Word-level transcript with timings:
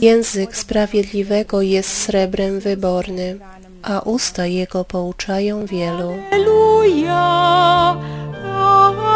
Język 0.00 0.56
sprawiedliwego 0.56 1.62
jest 1.62 2.02
srebrem 2.02 2.60
wybornym, 2.60 3.40
a 3.82 4.00
usta 4.00 4.46
jego 4.46 4.84
pouczają 4.84 5.66
wielu. 5.66 6.14
Aleluja, 6.30 7.96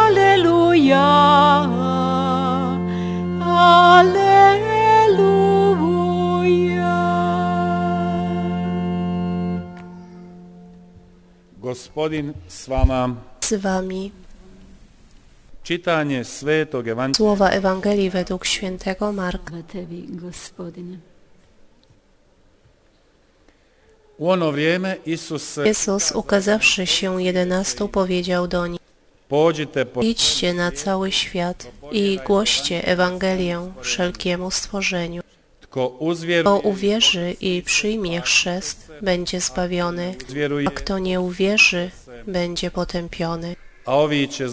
aleluja, 0.06 1.00
aleluja. 3.40 4.24
Gospodin. 11.58 12.32
Z 13.40 13.54
wami 13.54 14.23
Čitanje 15.64 16.24
svetog 16.24 16.88
evanđelja 16.88 17.16
słowa 17.16 17.50
Ewangelii 17.50 18.10
według 18.10 18.46
świętego 18.46 19.12
Marka. 19.12 19.52
Ono 24.18 24.52
Isus 25.06 25.42
se 25.42 25.66
Jezus, 25.66 26.12
ukazawszy 26.12 26.86
się 26.86 27.22
jedenastu, 27.22 27.88
powiedział 27.88 28.48
do 28.48 28.66
nich, 28.66 28.80
idźcie 30.02 30.54
na 30.54 30.72
cały 30.72 31.12
świat 31.12 31.66
i 31.92 32.18
głoście 32.26 32.88
Ewangelię 32.88 33.72
wszelkiemu 33.80 34.50
stworzeniu. 34.50 35.22
Kto 35.60 36.58
uwierzy 36.62 37.36
i 37.40 37.62
przyjmie 37.62 38.20
chrzest, 38.20 38.92
będzie 39.02 39.40
zbawiony, 39.40 40.14
a 40.66 40.70
kto 40.70 40.98
nie 40.98 41.20
uwierzy, 41.20 41.90
będzie 42.26 42.70
potępiony. 42.70 43.56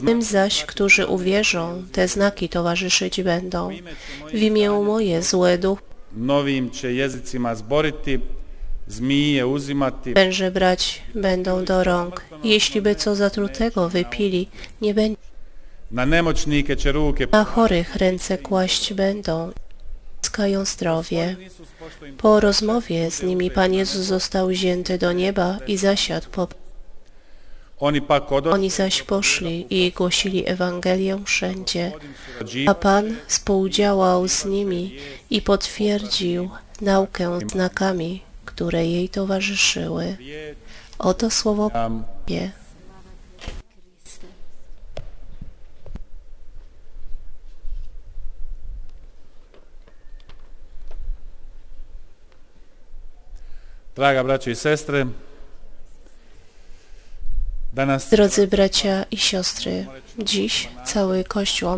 Tym 0.05 0.21
zaś, 0.21 0.65
którzy 0.65 1.07
uwierzą, 1.07 1.83
te 1.91 2.07
znaki 2.07 2.49
towarzyszyć 2.49 3.23
będą. 3.23 3.69
W 4.33 4.41
imię 4.41 4.69
moje 4.69 5.21
złe 5.23 5.57
duch 5.57 5.91
novim 6.15 6.71
će 6.71 6.93
jezicima 6.93 7.55
zboriti, 7.55 8.19
zmije 8.87 9.47
uzimati, 9.47 10.13
węże 10.13 10.51
brać 10.51 11.01
będą 11.15 11.65
do 11.65 11.83
rąk. 11.83 12.25
Jeśli 12.43 12.81
by 12.81 12.95
co 12.95 13.15
zatrutego 13.15 13.89
wypili, 13.89 14.47
nie 14.81 14.93
będzie 14.93 15.21
na 15.91 16.05
nemoćnike 16.05 16.77
će 16.77 16.91
ruke 16.91 17.27
na 17.31 17.43
chorych 17.43 17.95
ręce 17.95 18.37
kłaść 18.37 18.93
będą. 18.93 19.51
Zyskają 20.21 20.65
zdrowie. 20.65 21.35
Po 22.17 22.39
rozmowie 22.39 23.11
z 23.11 23.23
nimi 23.23 23.51
Pan 23.51 23.73
Jezus 23.73 24.05
został 24.05 24.47
wzięty 24.47 24.97
do 24.97 25.13
nieba 25.13 25.57
i 25.67 25.77
zasiadł 25.77 26.29
po 26.29 26.47
Oni 28.51 28.69
zaś 28.69 29.03
poszli 29.03 29.65
i 29.69 29.91
głosili 29.91 30.49
Ewangelię 30.49 31.19
wszędzie, 31.25 31.91
a 32.67 32.73
Pan 32.73 33.15
współdziałał 33.27 34.27
z 34.27 34.45
nimi 34.45 34.95
i 35.29 35.41
potwierdził 35.41 36.49
naukę 36.81 37.39
znakami, 37.51 38.21
które 38.45 38.85
jej 38.85 39.09
towarzyszyły. 39.09 40.17
Oto 40.99 41.29
słowo 41.29 41.69
Bożie. 42.27 42.51
Draga 53.95 54.23
braćo 54.23 54.49
i 54.49 54.55
danas 54.55 54.85
Drodzy 58.11 58.47
bracia 58.47 59.05
i 59.11 59.17
siostry, 59.17 59.85
dziś 60.19 60.69
cały 60.85 61.23
Kościół 61.23 61.69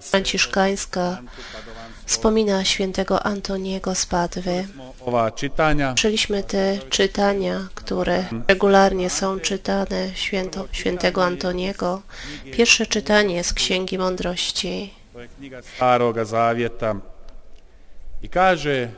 franciszkańska 0.00 1.22
wspomina 2.06 2.64
świętego 2.64 3.22
Antoniego 3.22 3.94
z 3.94 4.06
Padwy. 4.06 4.66
Słyszeliśmy 5.90 6.42
te 6.42 6.78
czytania, 6.78 7.68
które 7.74 8.24
regularnie 8.48 9.10
są 9.10 9.40
czytane 9.40 10.10
święto, 10.14 10.68
świętego 10.72 11.24
Antoniego. 11.24 12.02
Pierwsze 12.52 12.86
czytanie 12.86 13.44
z 13.44 13.52
Księgi 13.52 13.98
Mądrości. 13.98 14.94
I 18.22 18.28
knjige 18.28 18.88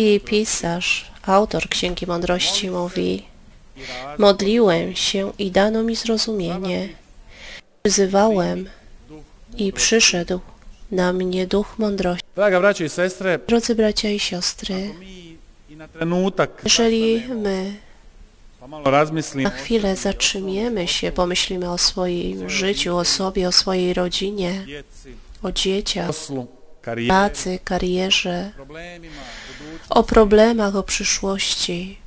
I 0.00 0.20
pisarz, 0.20 1.10
autor 1.22 1.68
Księgi 1.68 2.06
Mądrości 2.06 2.70
mówi 2.70 3.22
Modliłem 4.18 4.96
się 4.96 5.32
i 5.38 5.50
dano 5.50 5.82
mi 5.82 5.96
zrozumienie. 5.96 6.88
Wyzywałem 7.84 8.68
i 9.56 9.72
przyszedł 9.72 10.40
na 10.90 11.12
mnie 11.12 11.46
duch 11.46 11.78
mądrości. 11.78 12.24
Drodzy 13.48 13.74
bracia 13.74 14.08
i 14.08 14.18
siostry, 14.18 14.90
jeżeli 16.64 17.22
my 17.28 17.74
na 19.34 19.50
chwilę 19.50 19.96
zatrzymiemy 19.96 20.88
się, 20.88 21.12
pomyślimy 21.12 21.70
o 21.70 21.78
swoim 21.78 22.50
życiu, 22.50 22.96
o 22.96 23.04
sobie, 23.04 23.48
o 23.48 23.52
swojej 23.52 23.94
rodzinie, 23.94 24.66
o 25.42 25.52
dzieciach, 25.52 26.10
pracy, 27.08 27.58
karierze, 27.64 28.50
o 29.90 30.02
problemach, 30.02 30.76
o 30.76 30.82
przyszłości. 30.82 31.98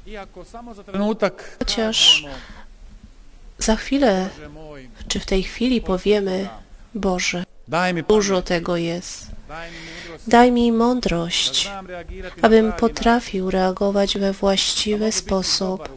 Za 0.76 0.84
trenutak 0.84 1.58
Chociaż 1.60 2.26
za 3.58 3.76
chwilę, 3.76 4.30
czy 5.08 5.20
w 5.20 5.26
tej 5.26 5.44
chwili 5.44 5.82
powiemy, 5.82 6.50
Boże, 6.96 7.44
dużo 8.08 8.42
tego 8.42 8.78
jest. 8.78 9.28
daj 10.28 10.52
mi 10.52 10.72
mądrość, 10.72 11.70
abym 12.42 12.74
potrafił 12.74 13.52
reagować 13.52 14.18
we 14.18 14.34
właściwy 14.34 15.12
sposób, 15.12 15.90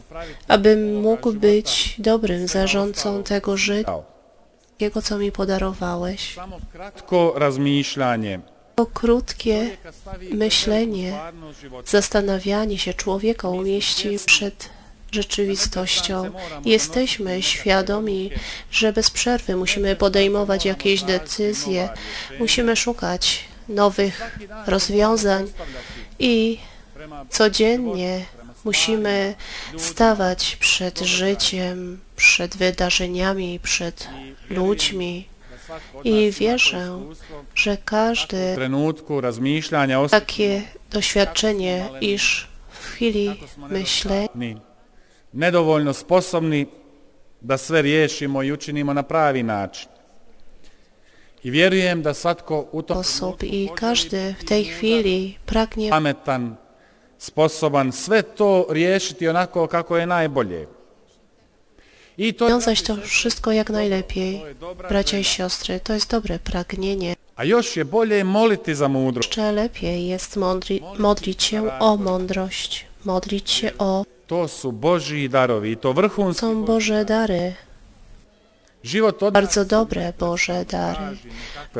abym 0.47 1.01
mógł 1.01 1.33
być 1.33 1.95
dobrym 1.97 2.47
zarządcą 2.47 3.23
tego 3.23 3.57
życia, 3.57 3.93
tego, 4.77 5.01
co 5.01 5.17
mi 5.17 5.31
podarowałeś. 5.31 6.35
Kratko 6.73 7.33
razmišljanje 7.35 8.39
To 8.77 8.85
krótkie 8.85 9.77
myślenie, 10.31 11.19
zastanawianie 11.85 12.77
się 12.77 12.93
człowieka 12.93 13.49
umieści 13.49 14.17
przed 14.25 14.69
rzeczywistością. 15.11 16.31
Jesteśmy 16.65 17.41
świadomi, 17.41 18.31
że 18.71 18.93
bez 18.93 19.09
przerwy 19.09 19.55
musimy 19.55 19.95
podejmować 19.95 20.65
jakieś 20.65 21.03
decyzje, 21.03 21.89
musimy 22.39 22.75
szukać 22.75 23.39
nowych 23.69 24.37
rozwiązań 24.67 25.51
i 26.19 26.57
codziennie 27.29 28.25
musimy 28.65 29.35
stawać 29.77 30.55
przed 30.55 30.99
życiem, 30.99 31.99
przed 32.15 32.57
wydarzeniami, 32.57 33.59
przed 33.63 34.07
ludźmi 34.49 35.27
i 36.03 36.31
wierzę, 36.31 36.99
że 37.55 37.77
każdy 37.85 38.55
takie 40.09 40.61
doświadczenie, 40.91 41.89
iż 42.01 42.47
w 42.69 42.85
chwili 42.85 43.35
myślenia 43.69 44.67
nedovoljno 45.33 45.93
sposobni 45.93 46.65
da 47.41 47.57
sve 47.57 47.81
riješimo 47.81 48.43
i 48.43 48.51
učinimo 48.51 48.93
na 48.93 49.03
pravi 49.03 49.43
način. 49.43 49.89
I 51.43 51.51
vjerujem 51.51 52.01
da 52.01 52.13
svatko 52.13 52.67
u 52.71 52.81
tom 52.83 52.97
osób 52.97 53.43
i 53.43 53.69
każdy 53.75 54.35
w 54.39 54.45
tej 54.45 54.65
chwili 54.65 55.37
pragnie 55.45 55.89
pametan, 55.89 56.55
sposoban 57.17 57.91
sve 57.91 58.23
to 58.23 58.65
riješiti 58.69 59.27
onako 59.27 59.67
kako 59.67 59.97
je 59.97 60.05
najbolje. 60.05 60.67
Wiązać 62.49 62.81
to 62.81 62.95
wszystko 62.95 63.51
jak 63.51 63.69
najlepiej. 63.69 64.41
Bracia 64.89 65.17
i 65.17 65.23
siostry, 65.23 65.79
to 65.79 65.93
jest 65.93 66.11
dobre 66.11 66.39
pragnienie. 66.39 67.15
a 67.37 67.43
još 67.43 67.77
je 67.77 67.85
bolje 67.85 68.23
moliti 68.23 68.75
za 68.75 68.87
mudrost. 68.87 69.29
Jeszcze 69.29 69.51
lepiej 69.51 70.07
jest 70.07 70.37
modli, 70.37 70.81
modlić 70.97 71.43
się 71.43 71.79
o 71.79 71.97
mądrość, 71.97 72.85
modlić 73.05 73.51
się 73.51 73.71
o 73.77 74.05
To 74.27 74.47
su 74.47 74.71
Božji 74.71 75.29
darovi 75.29 75.71
i 75.71 75.77
to 75.77 75.93
vrhunski. 75.93 76.41
są 76.41 76.65
Boże 76.65 77.05
dary, 77.05 77.53
bardzo 79.31 79.65
dobre 79.65 80.13
Boże 80.19 80.65
dary. 80.65 81.17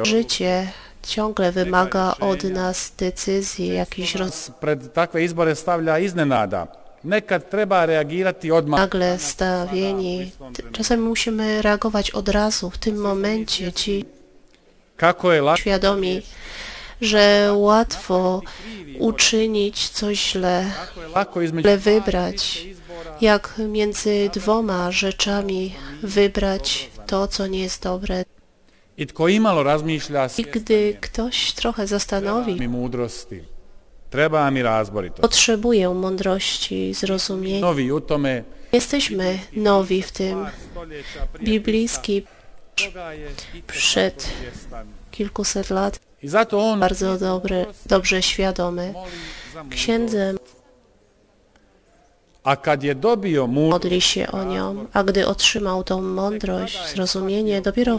Życie 0.04 0.68
ciągle 1.04 1.52
wymaga 1.52 2.16
od 2.20 2.44
nas 2.44 2.92
decyzji, 2.98 3.68
jakichś 3.68 4.16
roz... 4.16 4.30
nas 4.30 4.52
pred 4.60 4.94
takve 4.94 5.24
izbore 5.24 5.56
stavlja 5.56 6.00
iznenada. 6.00 6.68
Nagle 8.80 9.20
stawieni. 9.20 10.32
Czasami 10.72 11.04
musimy 11.04 11.62
reagować 11.62 12.12
od 12.12 12.30
razu, 12.30 12.70
w 12.70 12.78
tym 12.78 12.96
momencie, 12.98 13.74
ci 13.74 14.06
świadomi, 15.58 16.22
że 17.02 17.50
łatwo 17.56 18.42
uczynić 19.00 19.90
coś 19.90 20.32
źle, 20.32 20.72
ale 21.64 21.78
wybrać, 21.78 22.68
jak 23.22 23.54
między 23.70 24.30
dwoma 24.34 24.92
rzeczami 24.92 25.74
wybrać 26.04 26.90
to, 27.08 27.28
co 27.28 27.48
nie 27.48 27.60
jest 27.60 27.84
dobre. 27.84 28.24
I 30.40 30.44
gdy 30.44 30.98
ktoś 31.02 31.52
trochę 31.54 31.88
zastanowi, 31.88 32.70
potrzebuje 35.22 35.90
mądrości, 35.90 36.94
zrozumienia. 36.94 37.68
Jesteśmy 38.72 39.40
nowi 39.54 40.02
w 40.02 40.12
tym. 40.12 40.46
Biblijski 41.44 42.24
przed 43.68 44.30
kilkuset 45.12 45.70
lat, 45.70 46.00
I 46.24 46.28
zato 46.28 46.60
on 46.60 46.80
bardzo 46.80 47.18
dobry, 47.18 47.66
dobrze 47.86 48.22
świadomy, 48.22 48.94
księdzem 49.70 50.38
modli 53.48 54.02
się 54.02 54.28
o 54.32 54.44
nią, 54.44 54.86
a 54.94 55.04
gdy 55.04 55.28
otrzymał 55.28 55.84
tą 55.84 56.02
mądrość, 56.02 56.90
zrozumienie, 56.94 57.62
dopiero 57.62 57.98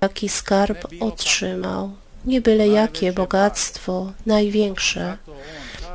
taki 0.00 0.28
skarb 0.28 0.86
otrzymał. 1.00 1.90
Nie 2.26 2.40
byle 2.40 2.68
jakie 2.68 3.12
bogactwo, 3.12 4.12
największe. 4.26 5.18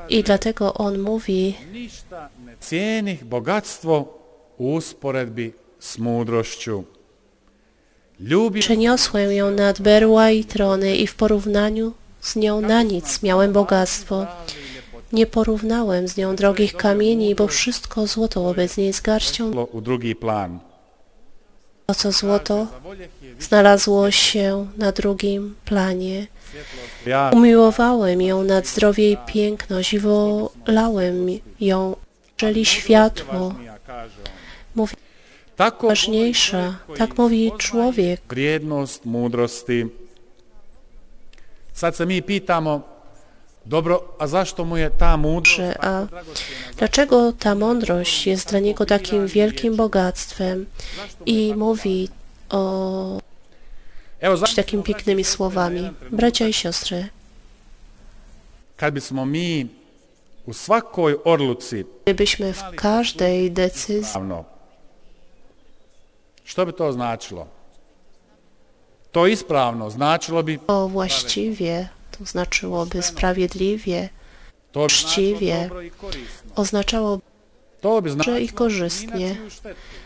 I 0.09 0.23
dlatego 0.23 0.73
on 0.73 0.99
mówi, 0.99 1.55
u 4.57 4.73
usporedbi 4.73 5.53
s 5.79 5.97
mudrošću. 5.97 6.83
Ljubi 8.19 8.59
przeniosłem 8.59 9.31
ją 9.31 9.51
nad 9.51 9.81
berła 9.81 10.29
i 10.29 10.45
trony 10.45 10.95
i 10.95 11.07
w 11.07 11.15
porównaniu 11.15 11.93
z 12.21 12.35
nią 12.35 12.61
na 12.61 12.83
nic 12.83 13.23
miałem 13.23 13.53
bogactwo. 13.53 14.27
Nie 15.13 15.25
porównałem 15.25 16.07
z 16.07 16.17
nią 16.17 16.35
drogich 16.35 16.73
kamieni, 16.75 17.35
bo 17.35 17.47
wszystko 17.47 18.07
złoto 18.07 18.43
wobec 18.43 18.77
niej 18.77 18.93
z 18.93 19.01
garścią. 19.01 19.51
u 19.65 19.81
drugi 19.81 20.15
plan. 20.15 20.59
To, 21.85 21.95
co 21.95 22.11
złoto, 22.11 22.67
znalazło 23.39 24.11
się 24.11 24.67
na 24.77 24.91
drugim 24.91 25.55
planie. 25.65 26.27
Umiłowałem 27.33 28.21
ją 28.21 28.43
nad 28.43 28.67
zdrowie 28.67 29.11
i 29.11 29.17
piękność 29.27 29.93
i 29.93 29.99
wolałem 29.99 31.27
ją, 31.59 31.95
jeżeli 32.41 32.65
światło 32.65 33.55
mówi 34.75 34.95
ważniejsza, 35.81 36.75
tak 36.97 37.17
mówi 37.17 37.51
człowiek. 37.57 38.21
vrijednost 38.29 39.05
mudrosti. 39.05 39.85
Sad 41.73 41.95
se 41.95 42.05
mi 42.05 42.21
pitamo, 42.21 42.81
dobro, 43.65 44.03
a 44.19 44.27
zašto 44.27 44.65
mu 44.65 44.77
je 44.77 44.89
ta 44.89 45.17
że 45.43 45.75
a 45.81 46.07
dlaczego 46.77 47.33
ta 47.33 47.55
mądrość 47.55 48.27
jest 48.27 48.49
dla 48.49 48.59
niego 48.59 48.85
takim 48.85 49.27
wielkim 49.27 49.75
bogactwem 49.75 50.65
i 51.25 51.53
mówi 51.57 52.09
o 52.49 53.21
takimi 54.55 54.83
pięknymi 54.83 55.23
słowami. 55.23 55.91
Bracia 56.11 56.47
i 56.47 56.53
siostry, 56.53 57.09
gdybyśmy 62.05 62.53
w 62.53 62.63
każdej 62.75 63.51
decyzji 63.51 64.21
što 66.43 66.65
bi 66.65 66.73
to 66.73 66.91
značilo? 66.93 67.47
To 69.11 69.27
ispravno 69.27 69.89
značilo 69.89 70.43
bi, 70.43 70.59
o 70.67 70.87
właściwie, 70.87 71.87
to 72.21 72.25
znaczyłoby 72.25 73.01
sprawiedliwie, 73.01 74.09
Uczciwie. 74.75 75.69
značilo 76.65 77.19
dobro 77.81 78.37
i 78.37 78.49
korzystnie, 78.49 79.35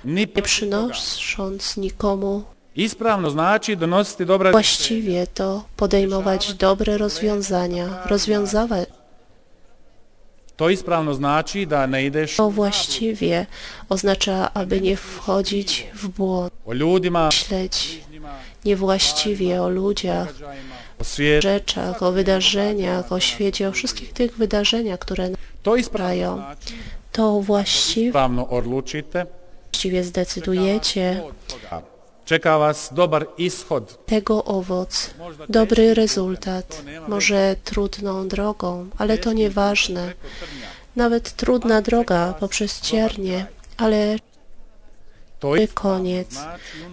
nie 0.05 0.27
przynosząc 0.41 1.77
nikomu 1.77 2.43
dobra 4.25 4.51
właściwie 4.51 5.27
to 5.27 5.65
podejmować 5.75 6.53
dobre 6.53 6.97
rozwiązania, 6.97 8.03
rozwiązywać 8.05 8.89
To 10.55 10.69
ispravno 10.69 11.13
znači 11.13 11.65
da 11.65 11.87
ne 11.87 12.05
ideš 12.05 12.35
to 12.35 12.49
właściwie 12.49 13.45
oznacza, 13.89 14.53
aby 14.53 14.81
nie 14.81 14.97
wchodzić 14.97 15.87
w 15.93 16.07
błąd, 16.07 16.53
o 16.65 16.73
ljudima, 16.73 17.25
myśleć 17.25 18.01
niewłaściwie 18.65 19.61
o 19.61 19.69
ludziach, 19.69 20.33
o 20.99 21.03
rzeczach, 21.41 22.03
o 22.03 22.11
wydarzeniach, 22.11 23.11
o 23.11 23.19
świecie, 23.19 23.67
o 23.67 23.71
wszystkich 23.71 24.13
tych 24.13 24.37
wydarzeniach, 24.37 24.99
które 24.99 25.29
znači 25.63 26.55
to 27.11 27.41
właściwie 27.41 28.07
ispravno 28.07 28.49
odlučite. 28.49 29.25
zdecydujecie 30.03 31.21
Čeka 32.25 32.57
vas 32.57 32.89
dobar 32.91 33.25
ishod. 33.37 34.05
tego 34.05 34.43
owoc, 34.45 35.09
dobry 35.49 35.93
rezultat, 35.93 36.83
może 37.07 37.55
trudną 37.63 38.27
drogą, 38.27 38.89
ale 38.97 39.17
to 39.17 39.33
nieważne. 39.33 40.13
Nawet 40.95 41.31
trudna 41.35 41.81
droga 41.81 42.33
poprzez 42.39 42.81
ciernie, 42.81 43.45
ale 43.77 44.17
koniec. 45.73 46.39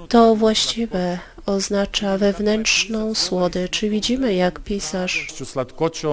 To 0.08 0.34
właściwe 0.34 1.18
oznacza 1.46 2.18
wewnętrzną 2.18 3.14
słodycz. 3.14 3.80
Widzimy, 3.80 4.34
jak 4.34 4.60
pisarz 4.60 5.28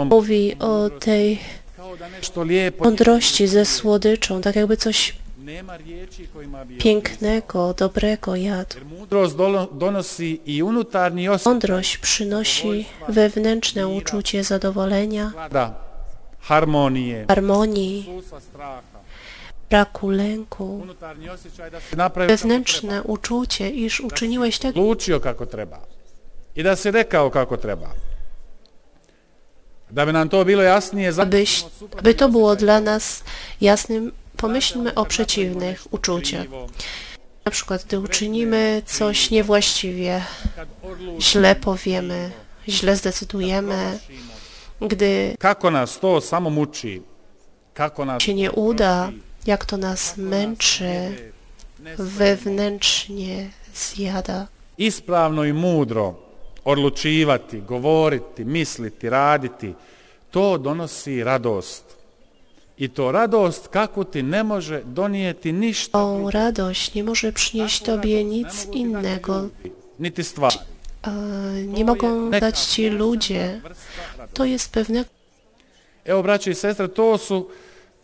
mówi 0.06 0.56
o 0.60 0.90
tej 0.90 1.40
mądrości 2.80 3.48
ze 3.48 3.66
słodyczą, 3.66 4.42
tak 4.42 4.56
jakby 4.56 4.78
coś 4.78 5.14
pięknego, 6.80 7.74
dobrego 7.74 8.36
osjećaj. 8.36 8.76
Mądrość 11.46 11.98
przynosi 11.98 12.86
wewnętrzne 13.10 13.88
uczucie 13.88 14.44
zadowolenia, 14.44 15.32
harmonii, 16.40 18.06
braku 19.70 20.10
lęku, 20.10 20.86
wewnętrzne 22.28 23.04
uczucie, 23.04 23.70
iż 23.70 24.02
uczyniłeś 24.02 24.60
tak, 24.60 24.76
i 26.56 26.64
da 26.64 26.76
si 26.76 26.92
rekao 26.92 27.32
kako 27.32 27.58
treba. 27.58 27.90
Da 29.92 30.06
bi 30.06 30.14
nam 30.14 30.30
to 30.30 30.46
bilo 30.46 30.64
jasnije, 30.64 31.14
abyś, 31.18 31.66
aby 31.98 32.14
to 32.14 32.30
było 32.30 32.56
dla 32.56 32.82
nas 32.82 33.24
jasnym, 33.62 34.12
pomyślmy 34.40 34.96
o 34.96 35.06
przeciwnych 35.06 35.94
uczuciach. 35.94 36.48
Na 37.46 37.52
przykład, 37.52 37.86
gdy 37.86 38.00
uczynimy 38.00 38.82
coś 38.86 39.32
niewłaściwie, 39.32 40.22
źle 41.20 41.56
powiemy, 41.56 42.32
źle 42.70 42.96
zdecydujemy, 42.96 44.00
gdy 44.82 45.36
kako 45.40 45.72
nas 45.72 46.00
to 46.00 46.22
samo 46.22 46.50
muči, 46.50 47.02
kako 47.74 48.06
nas 48.06 48.24
się 48.24 48.34
nie 48.34 48.52
uda, 48.52 49.12
jak 49.46 49.66
to 49.66 49.78
nas 49.78 50.18
męczy, 50.18 51.16
wewnętrznie 51.98 53.50
zjada. 53.76 54.48
ispravno 54.78 55.46
i 55.46 55.54
mudro 55.54 56.16
odlučivati, 56.66 57.62
govoriti, 57.62 58.46
misliti, 58.46 59.10
raditi, 59.10 59.74
to 60.32 60.58
donosi 60.58 61.24
radost. 61.24 61.99
I 62.80 62.90
to 62.90 63.12
radost 63.12 63.68
kako 63.68 64.04
ti 64.04 64.24
ne 64.24 64.44
može 64.44 64.82
donijeti 64.86 65.54
ništa, 65.54 65.92
Tą 65.92 66.32
radość 66.32 66.94
nie 66.94 67.04
może 67.04 67.32
przynieść 67.32 67.82
Tobie 67.84 68.24
nic 68.24 68.68
innego. 68.74 69.50
niti 70.00 70.24
stvari. 70.24 70.58
a 71.02 71.12
Nie 71.68 71.86
mogą 71.86 72.30
dać 72.32 72.60
Ci 72.60 72.90
ludzie. 72.90 73.62
To 74.34 74.46
jest 74.46 74.72
pewne 74.72 75.04
Evo, 76.06 76.24
braće 76.24 76.52
i 76.52 76.56
sestre, 76.56 76.88
to 76.88 77.18
su 77.18 77.48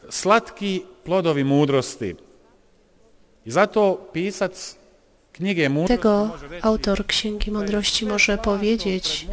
slatki 0.10 0.84
plodovi 1.04 1.44
mudrosti. 1.44 2.16
I 3.46 3.52
zato 3.52 4.10
pisac 4.14 4.76
Tego 5.88 6.38
autor 6.62 7.06
Księgi 7.08 7.52
Mądrości 7.52 8.06
może 8.06 8.38
powiedzieć, 8.38 9.28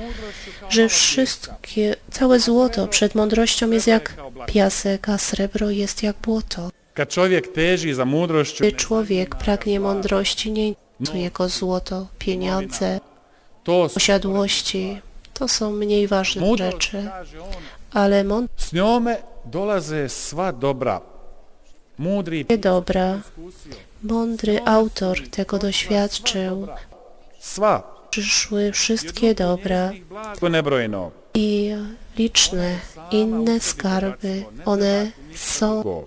że 0.69 0.89
wszystkie, 0.89 1.97
całe 2.11 2.41
złoto 2.41 2.89
przed 2.89 3.15
mądrością 3.15 3.71
jest 3.71 3.87
jak 3.87 4.17
piasek, 4.47 5.09
a 5.09 5.19
srebro 5.19 5.71
jest 5.71 6.03
jak 6.03 6.17
błoto. 6.17 6.71
Gdy 8.59 8.73
człowiek 8.73 9.37
pragnie 9.37 9.81
mądrości, 9.81 10.53
nie 10.53 10.69
interesuje 10.69 11.31
go 11.31 11.49
złoto, 11.49 12.07
pieniądze, 12.19 13.01
posiadłości. 13.95 15.01
To 15.35 15.49
są 15.49 15.71
mniej 15.71 16.07
ważne 16.09 16.57
rzeczy, 16.57 17.11
ale 17.93 18.25
mądrość 18.25 18.65
s 18.65 18.73
njome 18.73 19.17
dolaze 19.45 20.09
sva 20.09 20.53
dobra. 20.53 21.12
Dobra. 22.59 23.21
Mądry 24.03 24.61
autor 24.65 25.29
tego 25.31 25.59
doświadczył. 25.59 26.69
Przyszły 28.11 28.73
wszystkie 28.73 29.35
dobra 29.35 29.93
i 31.35 31.71
liczne 32.19 32.79
inne 33.11 33.61
skarby. 33.61 34.45
One 34.65 35.11
są 35.35 36.05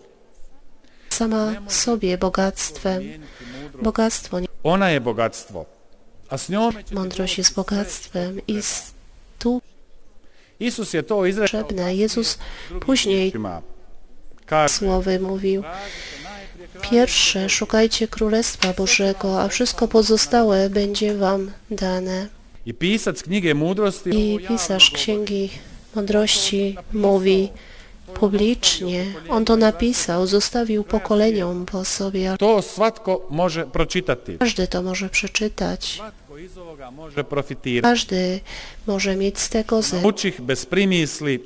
sama 1.10 1.54
sobie 1.68 2.18
bogactwem. 2.18 3.04
Bogactwo 3.82 4.40
nie 4.40 4.48
Ona 4.64 4.90
je 4.92 5.02
bogatstvo. 5.02 5.66
A 6.30 6.38
njome 6.50 6.84
će 6.84 6.96
Mądrość 6.96 7.38
jest 7.38 7.56
bogactwem 7.56 8.42
i 8.48 8.62
tu 9.40 9.62
potrzebne. 11.38 11.96
Jezus 11.96 12.38
później 12.80 13.34
słowy 14.68 15.20
mówił, 15.20 15.64
pierwsze 16.92 17.50
szukajcie 17.50 18.08
Królestwa 18.08 18.74
Bożego, 18.74 19.42
a 19.42 19.48
wszystko 19.48 19.88
pozostałe 19.88 20.70
będzie 20.70 21.16
wam 21.18 21.52
dane. 21.72 22.28
i 22.66 24.40
pisarz. 24.48 24.92
Księgi 24.92 25.50
Mądrości 25.96 26.78
mówi 26.94 27.50
publicznie, 28.14 29.06
on 29.30 29.46
to 29.46 29.56
napisał, 29.56 30.28
zostawił 30.28 30.84
pokoleniom 30.84 31.66
po 31.66 31.86
sobie, 31.86 32.36
To 32.40 32.62
svatko 32.62 33.28
može 33.30 33.66
pročitati. 33.66 34.38
każdy 34.38 34.68
to 34.68 34.82
może 34.82 35.10
przeczytać. 35.10 36.02
Każdy 37.82 38.40
może 38.88 39.16
mieć 39.16 39.40
z 39.40 39.50
tego 39.50 39.82
zysk. 39.82 40.04
Bez 40.40 40.66
primisli, 40.66 41.40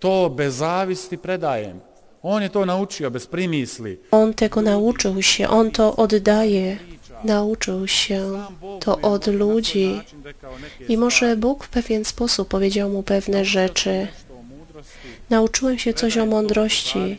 to 0.00 0.30
bez 0.30 0.54
zavisti 0.54 1.18
predajem. 1.18 1.80
On 2.26 2.42
je 2.42 2.48
to 2.48 2.66
naučio 2.66 3.10
bez 3.10 3.26
primisli. 3.26 3.96
On 4.10 4.34
tego 4.34 4.62
nauczył 4.62 5.22
się, 5.22 5.48
on 5.48 5.70
to 5.70 5.96
oddaje. 5.96 6.78
Nauczył 7.24 7.88
się 7.88 8.44
to 8.80 9.00
od 9.00 9.26
ludzi 9.26 10.00
i 10.88 10.96
może 10.96 11.36
Bóg 11.36 11.64
w 11.64 11.68
pewien 11.68 12.04
sposób 12.04 12.48
powiedział 12.48 12.90
mu 12.90 13.02
pewne 13.02 13.44
rzeczy. 13.44 14.08
Nauczyłem 15.30 15.78
się 15.78 15.94
coś 15.94 16.18
o 16.18 16.26
mądrości. 16.26 17.18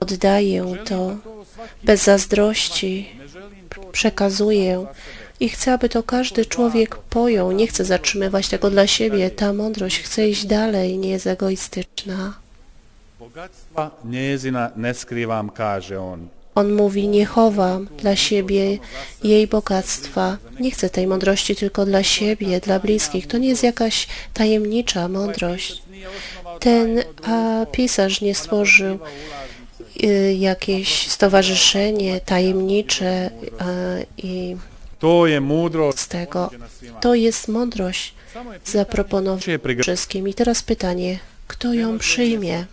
Oddaję 0.00 0.76
to 0.84 1.16
bez 1.84 2.04
zazdrości. 2.04 3.08
Przekazuję 3.92 4.86
i 5.40 5.48
chcę, 5.48 5.72
aby 5.72 5.88
to 5.88 6.02
każdy 6.02 6.46
człowiek 6.46 6.96
pojął. 6.96 7.52
Nie 7.52 7.66
chcę 7.66 7.84
zatrzymywać 7.84 8.48
tego 8.48 8.70
dla 8.70 8.86
siebie. 8.86 9.30
Ta 9.30 9.52
mądrość 9.52 9.98
chce 9.98 10.28
iść 10.28 10.46
dalej, 10.46 10.98
nie 10.98 11.10
jest 11.10 11.26
egoistyczna. 11.26 12.45
Bogatstva 13.18 13.90
njezina 14.04 14.70
ne 14.76 14.94
skrivam, 14.94 15.48
kaže 15.48 15.98
on. 15.98 16.28
On 16.54 16.72
mówi, 16.72 17.08
nie 17.08 17.26
chowam 17.26 17.88
dla 17.98 18.16
siebie 18.16 18.78
jej 19.24 19.46
bogactwa. 19.46 20.36
Nie 20.60 20.70
chcę 20.70 20.90
tej 20.90 21.06
mądrości 21.06 21.56
tylko 21.56 21.84
dla 21.84 22.02
siebie, 22.02 22.60
dla 22.60 22.80
bliskich. 22.80 23.26
To 23.26 23.38
nie 23.38 23.48
jest 23.48 23.62
jakaś 23.62 24.06
tajemnicza 24.34 25.08
mądrość. 25.08 25.82
Ten 26.60 27.02
a, 27.22 27.66
pisarz 27.72 28.20
nie 28.20 28.34
stworzył 28.34 28.98
y, 30.04 30.34
jakieś 30.38 31.08
stowarzyszenie 31.08 32.20
tajemnicze 32.20 33.30
i 34.16 34.56
To 34.98 35.26
je 35.26 35.40
mudrost 35.40 35.98
z 35.98 36.08
tego. 36.08 36.50
To 37.00 37.14
jest 37.14 37.48
mądrość 37.48 38.14
zaproponowana 38.64 39.58
wszystkim. 39.82 40.28
I 40.28 40.34
teraz 40.34 40.62
pytanie, 40.62 41.18
kto 41.46 41.74
ją 41.74 41.98
przyjmie? 41.98 42.66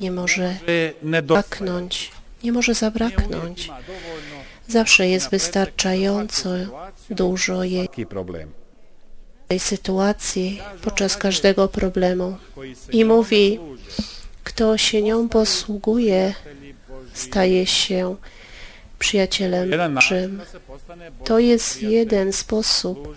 Nie 0.00 0.10
może 0.10 0.56
zabraknąć. 1.02 2.10
Nie 2.44 2.52
może 2.52 2.74
zabraknąć. 2.74 3.70
Zawsze 4.68 5.08
jest 5.08 5.30
wystarczająco 5.30 6.50
dużo 7.10 7.64
jej 7.64 7.88
problem. 8.08 8.52
sytuacji 9.58 10.60
podczas 10.82 11.16
każdego 11.16 11.68
problemu. 11.68 12.36
I 12.92 13.04
mówi, 13.04 13.60
kto 14.44 14.78
się 14.78 15.02
nią 15.02 15.28
posługuje, 15.28 16.34
staje 17.14 17.66
się 17.66 18.16
przyjacielem 18.98 19.94
Bożym. 19.94 20.40
To 21.24 21.38
jest 21.38 21.82
jeden 21.82 22.32
sposób, 22.32 23.16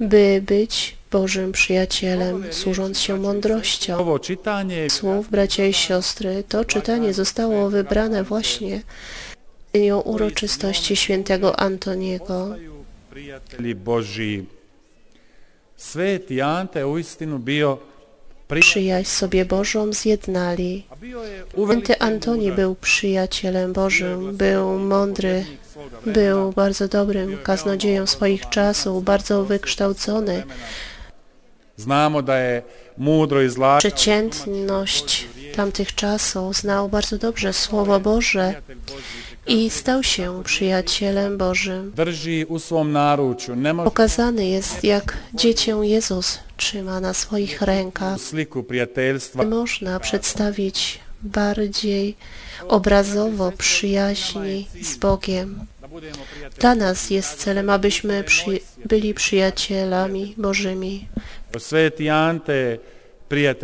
by 0.00 0.42
być 0.46 0.97
Bożym 1.10 1.52
przyjacielem, 1.52 2.44
służąc 2.50 3.00
się 3.00 3.16
mądrością. 3.16 4.18
Słów, 4.88 5.30
bracia 5.30 5.64
i 5.64 5.72
siostry, 5.72 6.44
to 6.48 6.64
czytanie 6.64 7.14
zostało 7.14 7.70
wybrane 7.70 8.24
właśnie 8.24 8.80
w 9.74 9.78
dniu 9.78 10.02
uroczystości 10.04 10.96
świętego 10.96 11.60
Antoniego. 11.60 12.54
Sveti 15.76 16.40
Ante 16.40 16.86
uistinu 16.86 17.38
bio. 17.38 17.78
Przyjaźń 18.60 19.10
sobie 19.10 19.44
Bożą 19.44 19.92
zjednali. 19.92 20.86
Święty 21.64 21.98
Antoni 21.98 22.52
był 22.52 22.74
przyjacielem 22.74 23.72
Bożym, 23.72 24.36
był 24.36 24.78
mądry, 24.78 25.44
był 26.06 26.52
bardzo 26.52 26.88
dobrym 26.88 27.38
kaznodzieją 27.42 28.06
swoich 28.06 28.48
czasów, 28.48 29.04
bardzo 29.04 29.44
wykształcony. 29.44 30.42
Znamo 31.78 32.22
da 32.22 32.36
je 32.36 32.62
mudro 32.96 33.42
izlagao 33.42 33.78
Przeciętność 33.78 35.26
tamtych 35.56 35.94
czasów 35.94 36.56
znał 36.56 36.88
bardzo 36.88 37.18
dobrze 37.18 37.52
Słowo 37.52 38.00
Boże 38.00 38.54
i 39.46 39.70
stał 39.70 40.02
się 40.02 40.42
przyjacielem 40.44 41.38
Bożym. 41.38 41.92
Pokazany 43.84 44.46
jest, 44.46 44.84
jak 44.84 45.16
dziecię 45.34 45.76
Jezus 45.82 46.38
trzyma 46.56 47.00
na 47.00 47.14
swoich 47.14 47.62
rękach. 47.62 48.18
można 49.46 50.00
przedstawić 50.00 51.00
bardziej 51.22 52.16
obrazowo 52.68 53.52
przyjaźni 53.52 54.68
z 54.82 54.96
Bogiem. 54.96 55.66
Dla 56.60 56.74
nas 56.74 57.10
jest 57.10 57.38
celem, 57.38 57.70
abyśmy 57.70 58.24
przy, 58.24 58.60
byli 58.84 59.14
przyjacielami 59.14 60.34
Bożymi. 60.36 61.08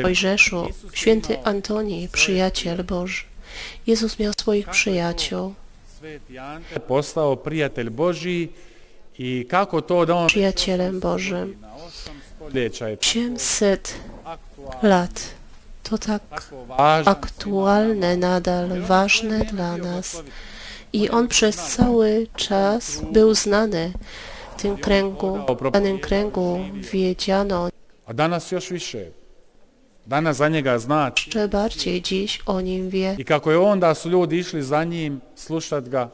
Mojżeszu, 0.02 0.68
święty 0.92 1.44
Antoni, 1.44 2.08
przyjaciel 2.12 2.84
Boży. 2.84 3.24
Jezus 3.86 4.18
miał 4.18 4.32
swoich 4.32 4.68
przyjaciół. 4.68 5.54
Postao 6.88 7.36
prijatelj 7.36 7.90
Božji 7.90 8.52
i 9.18 9.46
kako 9.48 9.82
to 9.82 10.06
da 10.06 10.14
on 10.14 10.26
Przyjacielem 10.26 11.00
Bożym. 11.00 11.56
na 11.60 11.74
osam 11.74 12.14
stoljeća 12.36 12.88
je 12.88 12.96
800 12.96 13.94
aktualno 14.24 14.88
lat. 14.88 15.20
To 15.82 15.98
tak 15.98 16.22
aktualne 17.04 18.16
nadal, 18.16 18.68
ważne 18.88 19.44
dla 19.44 19.76
nas. 19.76 20.22
I 20.92 21.10
on 21.10 21.28
przez 21.28 21.56
cały 21.56 22.26
czas 22.36 23.02
był 23.12 23.34
znany 23.34 23.92
w 24.56 24.62
tym 24.62 24.76
kręgu, 24.76 25.38
w 25.60 25.70
danym 25.70 25.98
kręgu 25.98 26.58
wiedziano 26.92 27.68
a 28.06 28.12
danas 28.12 28.52
još 28.52 28.70
više. 28.70 29.10
Danas 30.06 30.36
za 30.36 30.48
njega 30.48 30.78
znači 30.78 31.30
jeszcze 31.30 31.48
bardziej 31.48 32.02
dziś 32.02 32.40
o 32.46 32.60
nim 32.60 32.90
wie. 32.90 33.16
i 33.18 33.24
kako 33.24 33.50
je 33.50 33.58
onda 33.58 33.94
su 33.94 34.10
ljudi 34.10 34.38
išli 34.38 34.62
za 34.62 34.84
njim 34.84 35.20
slušat 35.36 35.88
ga, 35.88 36.10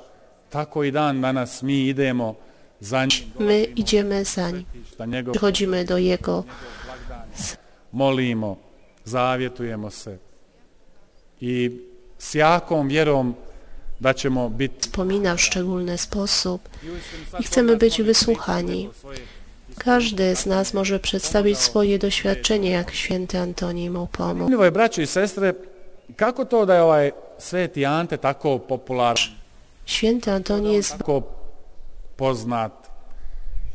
tako 0.50 0.84
i 0.84 0.90
dan 0.90 1.20
danas 1.20 1.62
mi 1.62 1.88
idemo 1.88 2.34
za 2.80 3.04
njim. 3.04 3.32
My 3.38 3.66
idziemy 3.76 4.24
za 4.24 4.50
nim, 4.50 4.64
njegov 5.06 5.34
przychodzimy 5.34 5.84
do 5.84 5.98
jego, 5.98 6.44
molimo, 7.92 8.56
zavjetujemo 9.04 9.90
se 9.90 10.18
i 11.40 11.70
s 12.18 12.34
jakom 12.34 12.88
vjerom 12.88 13.34
wspomina 14.80 15.36
w 15.36 15.40
szczególny 15.40 15.98
sposób 15.98 16.68
i 17.40 17.42
chcemy 17.42 17.76
być 17.76 18.02
wysłuchani. 18.02 18.88
Każdy 19.78 20.36
z 20.36 20.46
nas 20.46 20.74
może 20.74 21.00
przedstawić 21.00 21.58
swoje 21.58 21.98
doświadczenie, 21.98 22.70
jak 22.70 22.90
święty 22.94 23.38
Antoni 23.38 23.90
mu 23.90 24.06
pomógł. 24.06 24.70
Braćo 24.72 25.02
i 25.02 25.06
sestre, 25.06 25.54
kako 26.16 26.44
to 26.44 26.66
da 26.66 26.74
je 26.74 26.82
ovaj 26.82 27.12
Sveti 27.38 27.84
Ante 27.84 28.18
tako 28.18 28.58
popularan, 28.58 29.40
Święty 29.86 30.30
Antoni 30.30 30.74
jest 30.74 30.98
tako 30.98 31.22
poznat? 32.16 32.90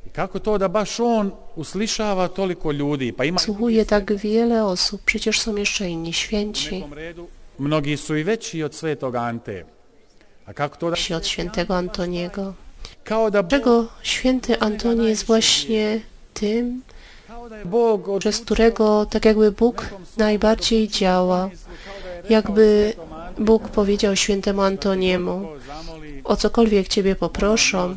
I 0.08 0.10
kako 0.10 0.40
to 0.40 0.58
da 0.58 0.68
baš 0.68 1.00
on 1.00 1.32
uslišava 1.56 2.28
toliko 2.28 2.72
ljudi? 2.72 3.14
Pa 3.14 3.26
ima 3.26 3.40
Słuchuje 3.40 3.86
tak 3.86 4.14
wiele 4.14 4.66
osób, 4.66 5.02
przecież 5.06 5.42
są 5.42 5.56
jeszcze 5.56 5.90
inni 5.90 6.14
święci 6.14 6.84
mnogi 7.60 7.98
su 7.98 8.16
i 8.16 8.24
veći 8.24 8.64
od 8.64 8.76
Svetog 8.76 9.16
Ante. 9.16 9.64
A 9.64 9.64
kako 9.64 9.64
to 9.64 9.64
da, 9.64 10.35
się 10.96 11.16
od 11.16 11.28
świętego 11.28 11.76
Antoniego. 11.76 12.54
Czego 13.50 13.86
święty 14.04 14.60
Antoni 14.60 15.08
jest 15.08 15.26
właśnie 15.26 16.02
tym, 16.34 16.82
przez 18.20 18.40
którego 18.40 19.06
tak 19.06 19.26
jakby 19.26 19.52
Bóg 19.52 19.86
najbardziej 20.18 20.88
działa. 20.88 21.50
Jakby 22.30 22.94
Bóg 23.40 23.70
powiedział 23.70 24.16
świętemu 24.16 24.62
Antoniemu, 24.62 25.48
o 26.24 26.36
cokolwiek 26.36 26.88
Ciebie 26.88 27.16
poproszą, 27.16 27.96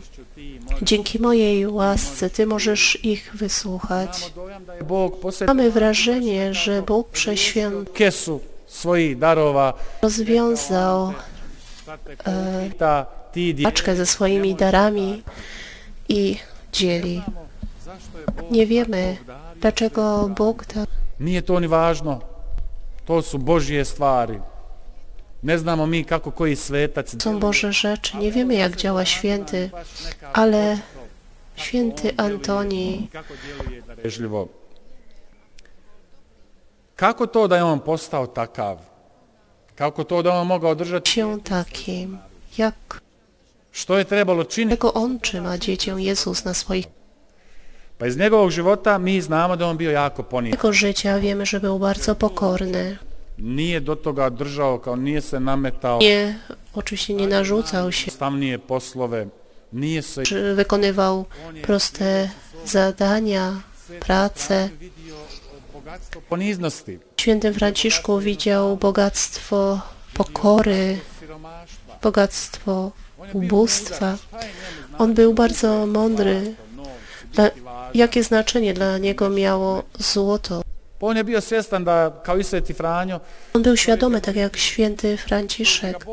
dzięki 0.83 1.19
mojej 1.19 1.67
łasce 1.67 2.31
Ty 2.31 2.47
możesz 2.47 3.05
ich 3.05 3.31
wysłuchać. 3.35 4.33
Mamy 5.47 5.71
wrażenie, 5.71 6.55
że 6.55 6.83
Bóg 6.83 7.09
svojih 8.67 9.19
darova, 9.19 9.75
rozwiązał 10.03 11.13
paczkę 13.65 13.97
ze 13.97 14.07
swoimi 14.07 14.55
darami 14.55 15.23
i 16.09 16.39
dzieli. 16.73 17.23
Nie 18.51 18.67
wiemy, 18.67 19.17
dlaczego 19.61 20.29
Bóg 20.37 20.67
tak 20.67 20.89
Nije 21.21 21.43
to 21.43 21.61
ni 21.61 21.69
važno. 21.69 22.21
To 23.05 23.23
su 23.23 23.39
Božje 23.39 23.85
stvari. 23.85 24.41
Ne 25.43 25.59
znamo 25.59 25.87
mi 25.87 26.05
kako 26.05 26.33
koji 26.33 26.57
svetac 26.57 27.23
są 27.23 27.39
Boże 27.39 27.73
rzeczy. 27.73 28.17
Nie 28.17 28.33
wiemy, 28.33 28.55
jak 28.55 28.77
działa 28.77 29.05
święty, 29.05 29.71
ale 30.33 30.79
święty 31.57 32.13
Antoni. 32.17 33.09
Kako 36.97 37.27
to 37.27 37.49
da 37.49 37.57
je 37.57 37.65
on 37.65 37.81
postao 37.81 38.27
takav? 38.27 38.98
Kako 39.79 40.05
to 40.05 40.23
da 40.23 40.33
on 40.33 40.47
mogao 40.47 40.75
držati? 40.75 41.11
się 41.11 41.41
takim, 41.45 42.19
jak 42.59 43.01
Što 43.73 43.99
je 43.99 44.05
trebalo 44.05 44.45
činiti? 44.45 44.77
czego 44.77 44.93
on 44.95 45.19
trzyma 45.21 45.59
dziecię 45.59 45.95
Jezus 45.99 46.45
na 46.45 46.55
swoich 46.55 46.87
Pa 47.99 48.07
iz 48.07 48.17
njegovog 48.17 48.51
života 48.51 48.99
mi 48.99 49.21
znamo 49.23 49.57
da 49.57 49.65
je 49.65 49.71
on 49.71 49.77
bio 49.77 49.91
jako 49.91 50.23
ponizan. 50.23 50.53
jego 50.59 50.73
życia 50.73 51.19
wiemy, 51.19 51.47
że 51.47 51.61
był 51.61 51.79
bardzo 51.79 52.15
pokorny. 52.15 52.99
Nije 53.39 53.81
do 53.81 53.97
toga 53.97 54.31
držao, 54.31 54.79
kao 54.79 54.97
nije 54.97 55.21
se 55.21 55.41
nametao 55.41 55.99
Nie, 56.01 56.39
oczywiście 56.75 57.15
nie 57.15 57.27
narzucał 57.29 57.93
się, 57.93 58.11
stavnije 58.11 58.59
poslove, 58.59 59.27
nije 59.73 60.03
se 60.03 60.23
czy 60.23 60.55
wykonywał 60.57 61.25
proste 61.63 62.29
zadania, 62.65 63.53
pracę. 64.01 64.69
vidio 64.81 65.17
bogatstvo 65.75 66.21
poniznosti, 66.29 66.99
świętym 67.21 67.55
Franciszku 67.55 68.19
widział 68.19 68.77
bogactwo 68.77 69.81
pokory, 70.15 70.99
bogactwo 72.03 72.93
ubóstwa. 73.33 74.17
On 74.99 75.15
był 75.15 75.35
bardzo 75.35 75.87
mądry. 75.87 76.55
Dla, 77.33 77.51
jakie 77.95 78.23
znaczenie 78.23 78.75
dla 78.75 78.99
niego 78.99 79.31
miało 79.31 79.83
złoto? 79.99 80.63
On 83.55 83.63
był 83.63 83.77
świadomy, 83.77 84.21
tak 84.21 84.37
jak 84.37 84.57
święty 84.57 85.17
Franciszek, 85.17 86.07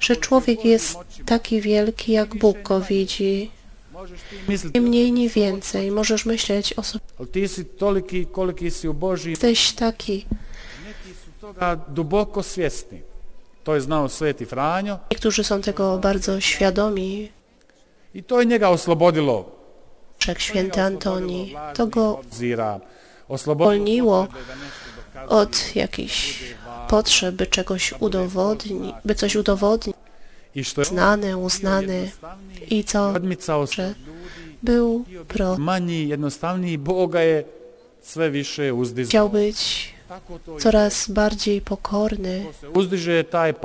że 0.00 0.16
człowiek 0.16 0.64
jest 0.64 0.96
taki 1.26 1.60
wielki, 1.60 2.12
jak 2.12 2.34
Bóg 2.34 2.62
go 2.62 2.80
widzi. 2.80 3.50
Mniej, 4.80 5.12
nie 5.12 5.28
więcej. 5.28 5.90
Możesz 5.90 6.26
myśleć 6.26 6.72
o 6.72 6.82
sobie. 6.82 7.04
Jesteś 9.26 9.72
taki. 9.72 10.26
duboko 11.88 12.42
svjesni. 12.42 13.02
To 13.64 13.80
znao 13.80 14.08
Sveti 14.08 14.46
Franjo 14.46 14.98
Niektórzy 15.10 15.44
są 15.44 15.60
tego 15.60 15.98
bardzo 15.98 16.40
świadomi, 16.40 17.28
i 18.14 18.22
to 18.22 18.40
je 18.40 18.46
njega 18.46 18.68
oslobodilo. 18.68 19.44
święty 20.38 20.82
Antoni. 20.82 21.54
To 21.74 21.86
go 21.86 22.20
uwolniło 23.46 24.28
od 25.28 25.76
jakichś 25.76 26.44
potrzeb, 26.88 27.34
by 27.34 27.46
czegoś 27.46 27.94
udowodnić, 28.00 28.94
by 29.04 29.14
coś 29.14 29.36
udowodnić, 29.36 29.93
znany, 30.82 31.36
uznany 31.36 32.10
i 32.70 32.84
co, 32.84 33.12
że 33.72 33.94
był 34.62 35.04
pro. 35.28 35.56
Chciał 39.04 39.30
być 39.30 39.94
coraz 40.58 41.08
bardziej 41.10 41.60
pokorny, 41.60 42.46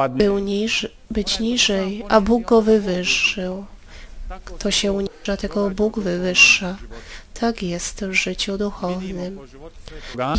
był 0.10 0.40
niż, 0.40 0.88
być 1.12 1.40
niżej, 1.40 2.06
a 2.10 2.22
Bóg 2.22 2.46
go 2.46 2.62
wywyższył. 2.62 3.66
Kto 4.46 4.72
się 4.72 4.92
uniża, 4.92 5.38
tego 5.40 5.70
Bóg 5.70 6.00
wywyższa. 6.00 6.78
Tak 7.34 7.64
jest 7.64 8.06
w 8.06 8.14
życiu 8.14 8.58
duchownym. 8.58 9.40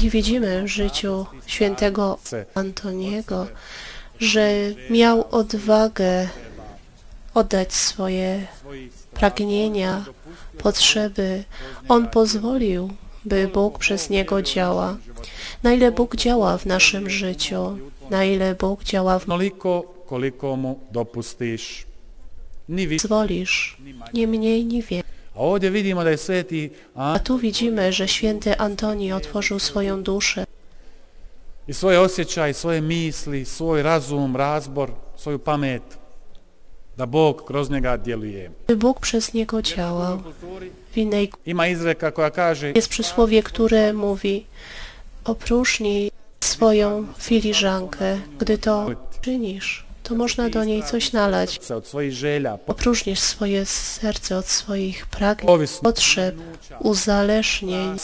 I 0.02 0.10
widzimy 0.10 0.62
w 0.62 0.66
życiu 0.66 1.26
świętego 1.46 2.18
Antoniego, 2.54 3.46
że 4.20 4.50
miał 4.90 5.24
odwagę 5.30 6.28
oddać 7.34 7.72
swoje 7.74 8.46
pragnienia, 9.14 10.04
potrzeby. 10.58 11.44
On 11.88 12.08
pozwolił, 12.08 12.90
by 13.24 13.48
Bóg 13.48 13.78
przez 13.78 14.10
niego 14.10 14.42
działa. 14.42 14.96
Na 15.62 15.72
ile 15.72 15.92
Bóg 15.92 16.16
działa 16.16 16.58
w 16.58 16.66
naszym 16.66 17.10
życiu, 17.10 17.78
na 18.10 18.24
ile 18.24 18.54
Bóg 18.54 18.84
działa 18.84 19.18
w 19.18 19.26
pozwolisz, 23.02 23.76
nie 24.14 24.26
mniej, 24.26 24.64
nie 24.64 24.82
więcej. 24.82 25.10
A, 26.94 27.18
tu 27.18 27.38
widzimy, 27.38 27.92
że 27.92 28.08
święty 28.08 28.58
Antoni 28.58 29.12
otworzył 29.12 29.58
swoją 29.58 30.02
duszę, 30.02 30.44
i 31.70 31.74
svoje 31.74 32.00
osjećaje, 32.00 32.54
svoje 32.54 32.80
misli, 32.80 33.44
svoj 33.44 33.82
razum, 33.82 34.36
razbor, 34.36 34.90
svoju 35.16 35.38
pamet, 35.38 35.82
da 36.96 37.06
Bog 37.06 37.44
kroz 37.46 37.70
njega 37.70 37.96
djeluje. 37.96 38.50
Bóg 38.76 39.00
przez 39.00 39.32
niego 39.32 39.62
działał. 39.62 40.18
W 40.92 40.96
innej 40.96 41.30
Ima 41.46 41.66
izreka 41.66 42.10
koja 42.10 42.30
kaže 42.30 42.72
jest 42.74 42.88
przysłowie, 42.88 43.42
które 43.42 43.92
mówi 43.92 44.46
opróżnij 45.24 46.10
swoją 46.40 47.06
filiżankę. 47.18 48.18
Gdy 48.38 48.58
to 48.58 48.90
czynisz, 49.20 49.84
to 50.02 50.14
można 50.14 50.48
do 50.48 50.64
niej 50.64 50.82
coś 50.82 51.12
nalać. 51.12 51.60
Opróżnisz 52.66 53.20
swoje 53.20 53.66
serce 53.66 54.36
od 54.36 54.46
swoich 54.46 55.06
pragnień, 55.06 55.66
potrzeb, 55.82 56.34
uzależnień. 56.80 57.98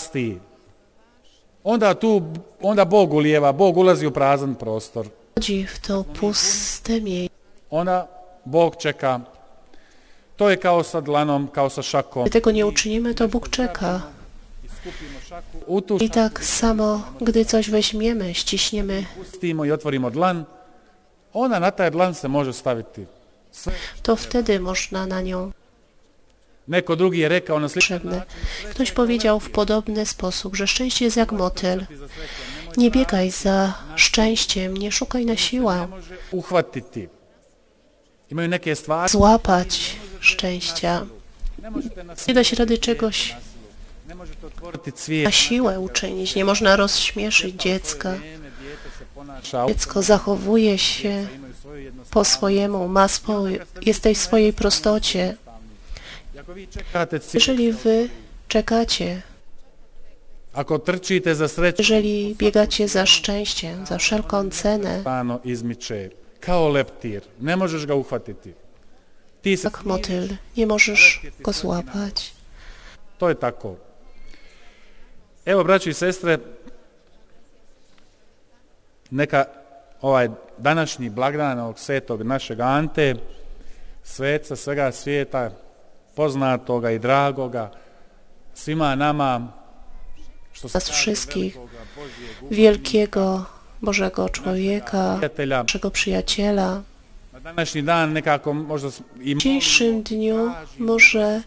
Onda 1.67 1.95
tu, 1.95 2.23
onda 2.63 2.85
Bog 2.85 3.13
ulijeva, 3.13 3.53
Bog 3.53 3.77
ulazi 3.77 4.07
u 4.07 4.11
prazan 4.11 4.55
prostor. 4.55 5.09
Chodzi 5.35 5.67
w 5.67 5.79
to 5.87 6.05
puste 6.21 7.01
miejsce. 7.01 7.37
Onda 7.71 8.09
Bog 8.45 8.77
čeka. 8.77 9.21
To 10.37 10.51
je 10.51 10.57
kao 10.57 10.83
sa 10.83 11.01
dlanom, 11.01 11.49
kao 11.49 11.71
sa 11.71 11.83
šakom. 11.83 12.31
Tego 12.31 12.51
nie 12.51 12.67
uczynimy, 12.67 13.15
to 13.15 13.29
Bóg 13.29 13.49
czeka. 13.49 14.01
I 16.01 16.11
tak 16.11 16.45
samo, 16.45 17.03
gdy 17.21 17.45
coś 17.45 17.71
weźmiemy, 17.71 18.35
ściśniemy, 18.35 19.05
pustimo 19.17 19.65
i 19.65 19.71
otvorimo 19.71 20.11
dlan, 20.11 20.45
onda 21.33 21.61
na 21.61 21.71
taj 21.71 21.91
dlan 21.91 22.15
se 22.15 22.29
može 22.29 22.53
staviti 22.53 23.07
sve. 23.53 23.73
to 24.03 24.17
wtedy 24.17 24.61
można 24.61 25.07
na 25.07 25.21
nią 25.21 25.51
Neko 26.69 26.97
drugi 26.97 27.21
je 27.21 27.29
rekao 27.29 27.61
na 27.61 27.69
potrzebne. 27.69 28.23
Ktoś 28.71 28.93
powiedział 28.93 29.41
w 29.41 29.51
podobny 29.51 30.07
sposób, 30.07 30.57
że 30.57 30.67
szczęście 30.67 31.05
jest 31.05 31.17
jak 31.17 31.33
motyl. 31.33 31.87
Nie 32.77 32.91
biegaj 32.91 33.31
za 33.31 33.75
szczęściem, 33.97 34.77
nie 34.77 34.93
szukaj 34.93 35.27
na 35.27 35.37
siłę 35.37 35.89
stvari, 38.75 39.11
złapać 39.11 39.97
szczęścia. 40.21 41.07
Nie 42.29 42.35
da 42.35 42.45
się 42.45 42.57
rady 42.57 42.79
czegoś 42.79 43.37
na 45.25 45.31
siłę 45.31 45.81
uczynić. 45.81 46.35
Nie 46.35 46.45
można 46.45 46.77
rozśmieszyć 46.77 47.63
dziecka. 47.63 48.15
Dziecko 49.69 50.03
zachowuje 50.03 50.79
się 50.79 51.27
po 52.11 52.25
swojemu, 52.25 52.89
ma 52.89 53.09
swój, 53.09 53.59
jesteś 53.83 54.19
w 54.19 54.21
swojej 54.21 54.53
prostocie. 54.53 55.37
Jeżeli 57.35 57.73
wy 57.73 58.09
czekacie, 58.49 59.23
jeżeli 61.79 62.35
biegacie 62.35 62.89
za 62.89 63.07
szczęściem, 63.07 63.87
za 63.87 63.99
wszelką 63.99 64.51
cenę, 64.51 65.03
ga 67.87 67.95
uhvatiti. 67.95 68.53
Ti 69.43 69.57
se, 69.57 69.67
jak 69.69 69.85
motyl, 69.85 70.29
nie 70.57 70.67
możesz 70.67 71.21
go 71.41 71.53
złapać. 71.53 72.33
to 73.19 73.29
je 73.29 73.35
tako. 73.35 73.77
Evo, 75.45 75.65
braći 75.65 75.91
i 75.91 75.95
sestre, 75.95 76.39
neka 79.11 79.45
ovaj 80.01 80.29
današnji 80.59 81.11
blagdan 81.11 81.59
ovog 81.59 81.79
svetog 81.79 82.23
našeg 82.23 82.61
Ante, 82.61 83.15
sveca 84.03 84.57
svega 84.57 84.93
svijeta, 84.93 85.51
poznatoga 86.17 86.91
i 86.93 87.01
dragoga, 87.01 87.71
svima 88.55 88.97
nama, 88.97 89.53
Nas 90.75 90.89
wszystkich, 90.91 91.59
wielkiego 92.51 93.47
Bożego 93.83 94.29
człowieka, 94.29 95.21
naszego 95.49 95.91
przyjaciela. 95.91 96.83
W 99.17 99.37
dzisiejszym 99.37 100.03
dniu 100.03 100.53
może 100.79 101.43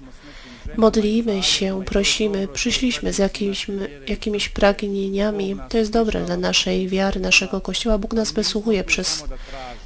modlimy 0.78 1.44
się, 1.44 1.84
prosimy, 1.86 2.48
przyszliśmy 2.48 3.14
z 3.14 3.18
jakimiś, 3.18 3.68
jakimiś 4.08 4.50
pragnieniami. 4.50 5.58
To 5.70 5.78
jest 5.78 5.92
dobre 5.92 6.26
dla 6.26 6.38
naszej 6.38 6.88
wiary, 6.88 7.20
naszego 7.20 7.62
Kościoła. 7.62 7.98
Bóg 7.98 8.14
nas 8.14 8.32
wysłuchuje 8.32 8.84
przez 8.84 9.26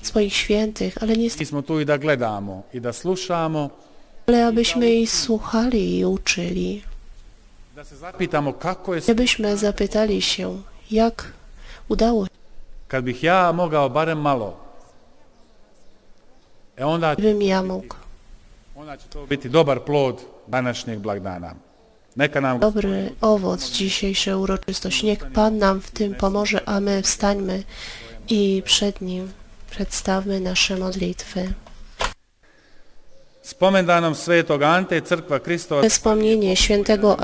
swoich 0.02 0.34
świętych, 0.34 0.98
ale 1.02 1.18
niestety 1.18 1.44
Ale 4.28 4.48
abyśmy 4.48 4.92
ich 4.92 5.12
słuchali 5.12 5.98
i 6.00 6.06
uczyli. 6.06 6.84
Gdybyśmy 9.04 9.58
zapytali 9.58 10.22
się, 10.22 10.62
jak 10.92 11.34
udało 11.90 12.28
bih 13.02 13.24
ja 13.24 13.54
mogao 13.54 13.90
barem 13.90 14.22
malo. 14.22 14.54
E 16.78 16.88
onda, 16.88 17.16
gdybym 17.16 17.42
ja 17.42 17.64
mógł. 17.64 17.96
onda 18.76 18.98
će 18.98 19.08
to 19.10 19.28
biti 19.28 19.50
dobar 19.50 19.82
plod 19.82 20.26
današnjeg 20.48 21.00
blagdana. 21.00 21.56
Neka 22.16 22.42
nam 22.42 22.60
Dobry 22.60 23.16
owoc 23.22 23.72
dzisiejszej 23.72 24.36
uroczystości. 24.36 25.06
Niech 25.06 25.32
Pan 25.32 25.58
nam 25.58 25.82
w 25.82 25.92
tym 25.92 26.16
pomoże, 26.16 26.62
a 26.66 26.80
my 26.80 27.02
wstańmy 27.02 27.64
i 28.30 28.62
przed 28.66 29.02
Nim 29.02 29.32
przedstawmy 29.70 30.40
nasze 30.40 30.78
modlitwy. 30.78 31.54
Spomendanom 33.44 34.16
svetog 34.16 34.64
Ante, 34.64 35.02
crkva 35.02 35.40
Kristova. 35.40 35.90
Wspomnienie 35.90 36.56
świętego 36.56 37.18